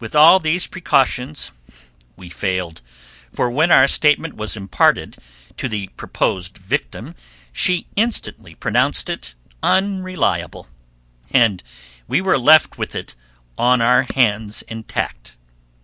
With 0.00 0.16
all 0.16 0.40
these 0.40 0.66
precautions 0.66 1.52
we 2.16 2.28
failed, 2.28 2.82
for 3.32 3.48
when 3.48 3.70
our 3.70 3.86
statement 3.86 4.34
was 4.34 4.56
imparted 4.56 5.16
to 5.58 5.68
the 5.68 5.86
proposed 5.96 6.58
victim 6.58 7.14
she 7.52 7.86
instantly 7.94 8.56
pronounced 8.56 9.08
it 9.08 9.36
unreliable, 9.62 10.66
and 11.30 11.62
we 12.08 12.20
were 12.20 12.36
left 12.36 12.78
with 12.78 12.96
it 12.96 13.14
on 13.56 13.80
our 13.80 14.08
hands 14.12 14.62
intact. 14.62 15.36